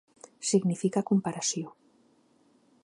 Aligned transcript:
Significa 0.51 1.03
comparació. 1.11 1.75